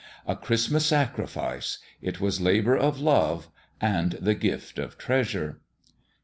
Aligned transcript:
A 0.25 0.35
Christmas 0.35 0.87
sacrifice: 0.87 1.77
it 2.01 2.19
was 2.19 2.41
labour 2.41 2.75
of 2.75 2.99
love 2.99 3.49
and 3.79 4.13
the 4.13 4.33
gift 4.33 4.79
of 4.79 4.97
treasure. 4.97 5.61